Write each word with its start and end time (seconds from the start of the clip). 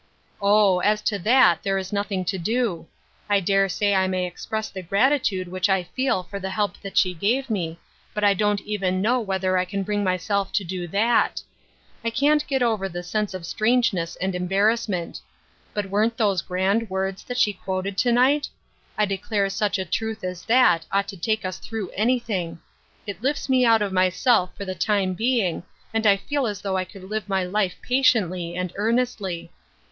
"Oh, 0.41 0.79
as 0.79 0.99
to 1.03 1.19
that, 1.19 1.61
there 1.61 1.77
is 1.77 1.93
nothing 1.93 2.25
to 2.25 2.39
do. 2.39 2.87
I 3.29 3.39
dare 3.39 3.69
say 3.69 3.93
I 3.93 4.07
may 4.07 4.25
express 4.25 4.69
the 4.71 4.81
gratitude 4.81 5.47
which 5.47 5.69
I 5.69 5.87
reel 5.95 6.23
for 6.23 6.39
the 6.39 6.49
help 6.49 6.79
that 6.81 6.97
she 6.97 7.13
gave 7.13 7.51
me, 7.51 7.77
but 8.15 8.23
I 8.23 8.33
don't 8.33 8.61
even 8.61 8.99
know 9.03 9.19
whether 9.19 9.59
I 9.59 9.65
can 9.65 9.83
bring 9.83 10.03
myself 10.03 10.51
to 10.53 10.63
do 10.63 10.87
that. 10.87 11.43
I 12.03 12.09
can't 12.09 12.47
get 12.47 12.63
over 12.63 12.89
the 12.89 13.03
sense 13.03 13.35
of 13.35 13.45
strangeness 13.45 14.15
and 14.15 14.33
embarrassment. 14.33 15.21
But 15.71 15.91
weren't 15.91 16.17
those 16.17 16.41
grand 16.41 16.89
words 16.89 17.23
that 17.25 17.37
she 17.37 17.53
quoted 17.53 17.95
to 17.99 18.11
night? 18.11 18.49
I 18.97 19.05
declare 19.05 19.51
such 19.51 19.77
a 19.77 19.85
truth 19.85 20.23
as 20.23 20.45
that 20.45 20.83
ought 20.91 21.09
to 21.09 21.15
take 21.15 21.45
us 21.45 21.59
through 21.59 21.91
any 21.91 22.17
thing 22.17 22.57
I 23.07 23.11
It 23.11 23.21
lifts 23.21 23.47
me 23.49 23.65
out 23.65 23.83
of 23.83 23.93
myself 23.93 24.57
for 24.57 24.65
the 24.65 24.73
time 24.73 25.13
being 25.13 25.61
and 25.93 26.07
I 26.07 26.17
feel 26.17 26.47
as 26.47 26.61
though 26.61 26.75
I 26.77 26.85
could 26.85 27.03
live 27.03 27.29
my 27.29 27.43
life 27.43 27.75
patiently 27.83 28.55
and 28.55 28.73
earnestly. 28.77 29.51